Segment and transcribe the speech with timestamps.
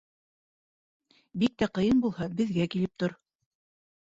[1.43, 3.15] Бик тә ҡыйын булһа, беҙгә килеп тор.